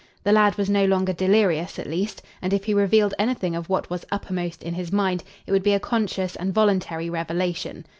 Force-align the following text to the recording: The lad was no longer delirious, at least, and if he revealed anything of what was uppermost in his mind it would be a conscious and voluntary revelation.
The 0.23 0.31
lad 0.31 0.55
was 0.57 0.67
no 0.67 0.85
longer 0.85 1.13
delirious, 1.13 1.77
at 1.77 1.85
least, 1.85 2.23
and 2.41 2.53
if 2.53 2.63
he 2.63 2.73
revealed 2.73 3.13
anything 3.19 3.55
of 3.55 3.69
what 3.69 3.91
was 3.91 4.03
uppermost 4.11 4.63
in 4.63 4.73
his 4.73 4.91
mind 4.91 5.23
it 5.45 5.51
would 5.51 5.61
be 5.61 5.73
a 5.73 5.79
conscious 5.79 6.35
and 6.35 6.51
voluntary 6.51 7.07
revelation. 7.07 7.85